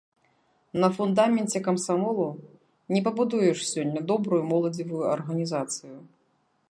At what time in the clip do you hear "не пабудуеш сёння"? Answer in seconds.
2.95-3.99